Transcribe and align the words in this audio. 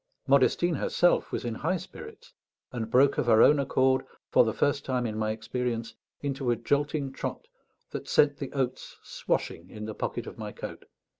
Modestine 0.27 0.73
herself 0.77 1.31
was 1.31 1.45
in 1.45 1.53
high 1.53 1.77
spirits, 1.77 2.33
and 2.71 2.89
broke 2.89 3.19
of 3.19 3.27
her 3.27 3.43
own 3.43 3.59
accord, 3.59 4.03
for 4.31 4.43
the 4.43 4.51
first 4.51 4.83
time 4.83 5.05
in 5.05 5.15
my 5.15 5.29
experience, 5.29 5.93
into 6.23 6.49
a 6.49 6.55
jolting 6.55 7.11
trot 7.13 7.47
that 7.91 8.07
sent 8.09 8.37
the 8.37 8.51
oats 8.51 8.97
swashing 9.03 9.69
in 9.69 9.85
the 9.85 9.93
pocket 9.93 10.25
of 10.25 10.39
my 10.39 10.51
coat. 10.51 10.85